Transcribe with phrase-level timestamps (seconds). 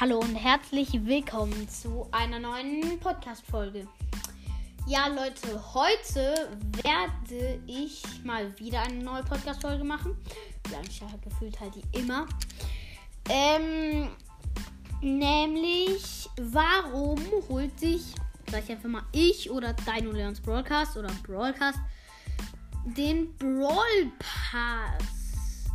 [0.00, 3.86] Hallo und herzlich willkommen zu einer neuen Podcast-Folge.
[4.88, 6.50] Ja, Leute, heute
[6.82, 10.16] werde ich mal wieder eine neue Podcast-Folge machen.
[10.88, 12.26] Ich habe gefühlt halt die immer.
[13.28, 14.10] Ähm,
[15.00, 18.02] nämlich, warum holt sich,
[18.50, 21.78] sag ich einfach mal, ich oder Dino Leons Broadcast oder Broadcast
[22.84, 25.68] den Brawl Pass?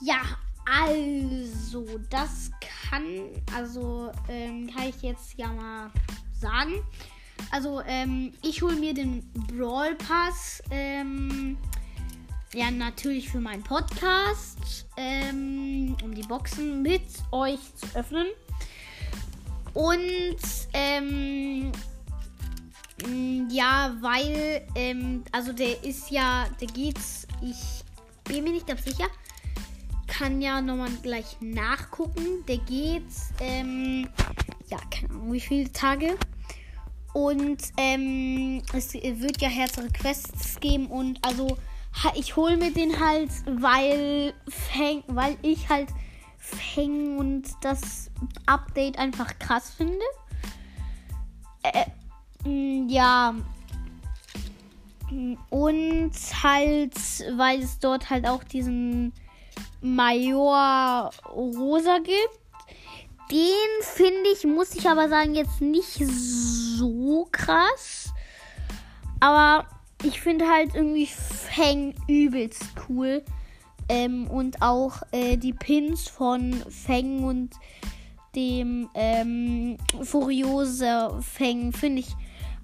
[0.00, 0.22] Ja,
[0.70, 3.04] also, das kann,
[3.54, 5.90] also ähm, kann ich jetzt ja mal
[6.38, 6.82] sagen.
[7.50, 10.62] Also, ähm, ich hole mir den Brawl Pass.
[10.70, 11.56] Ähm,
[12.52, 18.26] ja, natürlich für meinen Podcast, ähm, um die Boxen mit euch zu öffnen.
[19.72, 20.38] Und,
[20.72, 21.72] ähm,
[23.50, 27.84] ja, weil, ähm, also der ist ja, der geht's, ich
[28.24, 29.06] bin mir nicht ganz sicher,
[30.20, 32.44] kann ja nochmal gleich nachgucken.
[32.46, 33.06] Der geht,
[33.40, 34.06] ähm,
[34.68, 36.18] ja, keine Ahnung, wie viele Tage.
[37.14, 41.56] Und ähm, es wird ja härtere Quests geben und also
[42.14, 45.88] ich hole mir den halt, weil Fang, weil ich halt
[46.36, 48.10] Fang und das
[48.44, 50.04] Update einfach krass finde.
[51.62, 51.86] Äh,
[52.88, 53.34] ja.
[55.48, 56.94] Und halt,
[57.38, 59.14] weil es dort halt auch diesen
[59.80, 62.40] Major Rosa gibt.
[63.30, 68.12] Den finde ich, muss ich aber sagen, jetzt nicht so krass.
[69.20, 69.66] Aber
[70.02, 73.22] ich finde halt irgendwie Fang übelst cool.
[73.88, 77.50] Ähm, und auch äh, die Pins von Fang und
[78.36, 82.14] dem ähm, Furiosa Fang finde ich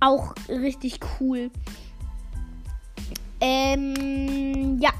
[0.00, 1.50] auch richtig cool.
[3.40, 4.90] Ähm, ja,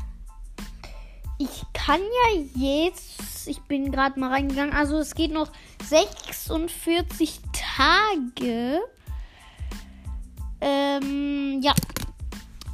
[1.85, 5.51] kann ja jetzt, ich bin gerade mal reingegangen, also es geht noch
[5.85, 8.81] 46 Tage.
[10.61, 11.75] Ähm, ja.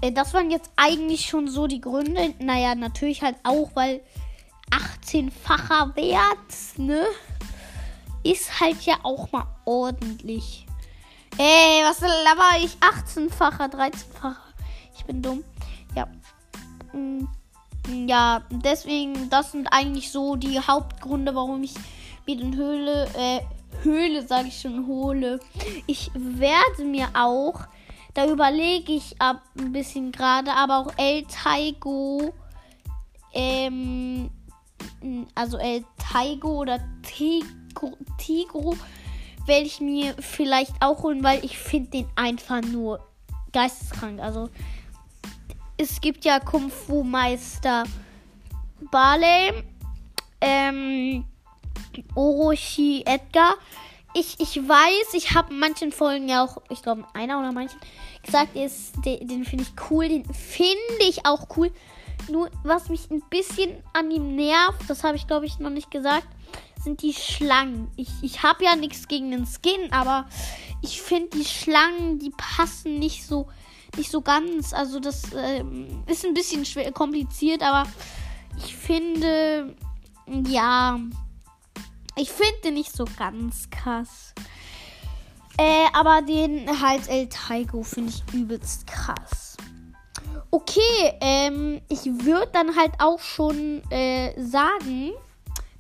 [0.03, 2.35] Äh, das waren jetzt eigentlich schon so die Gründe.
[2.39, 4.03] Naja, natürlich halt auch, weil
[4.71, 7.07] 18-facher Wert, ne?
[8.25, 10.67] Ist halt ja auch mal ordentlich.
[11.39, 12.77] Ey, was laber ich?
[12.77, 14.37] 18-facher, 13-facher.
[14.95, 15.45] Ich bin dumm.
[15.95, 16.07] Ja.
[16.93, 17.27] Mhm
[18.07, 21.75] ja, deswegen, das sind eigentlich so die Hauptgründe, warum ich
[22.27, 23.41] mir den Höhle, äh,
[23.83, 25.41] Höhle, sage ich schon, hole.
[25.87, 27.61] Ich werde mir auch,
[28.15, 32.33] da überlege ich ab ein bisschen gerade, aber auch El Taigo,
[33.33, 34.31] ähm,
[35.35, 38.77] also El Taigo oder Tigro, Tigro
[39.47, 43.01] werde ich mir vielleicht auch holen, weil ich finde den einfach nur
[43.53, 44.21] geisteskrank.
[44.21, 44.51] Also
[45.79, 47.85] es gibt ja Kung Fu Meister
[48.91, 49.65] Barley,
[50.41, 51.25] ähm,
[52.15, 53.55] Orochi Edgar.
[54.15, 57.79] Ich, ich weiß, ich habe manchen Folgen ja auch, ich glaube einer oder manchen,
[58.25, 61.71] gesagt, ist, den, den finde ich cool, den finde ich auch cool.
[62.29, 65.91] Nur was mich ein bisschen an ihm nervt, das habe ich glaube ich noch nicht
[65.91, 66.27] gesagt,
[66.83, 67.89] sind die Schlangen.
[67.97, 70.27] Ich, ich habe ja nichts gegen den Skin, aber
[70.83, 73.47] ich finde die Schlangen, die passen nicht so
[73.97, 74.73] nicht so ganz.
[74.73, 75.65] Also das äh,
[76.07, 77.89] ist ein bisschen schwer, kompliziert, aber
[78.57, 79.75] ich finde,
[80.47, 80.99] ja,
[82.17, 84.35] ich finde nicht so ganz krass.
[85.57, 89.57] Äh, aber den halt El Taigo finde ich übelst krass.
[90.51, 95.13] Okay, ähm, ich würde dann halt auch schon äh, sagen,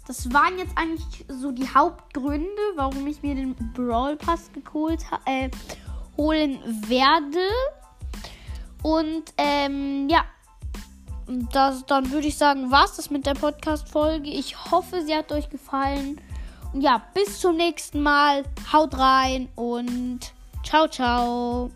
[0.06, 5.48] das waren jetzt eigentlich so die Hauptgründe, warum ich mir den Brawl Pass geholt äh,
[6.16, 6.58] holen
[6.88, 7.46] werde.
[8.88, 10.24] Und ähm, ja,
[11.52, 14.30] das, dann würde ich sagen, war es das mit der Podcast-Folge.
[14.30, 16.18] Ich hoffe, sie hat euch gefallen.
[16.72, 18.44] Und ja, bis zum nächsten Mal.
[18.72, 20.32] Haut rein und
[20.64, 21.70] ciao, ciao.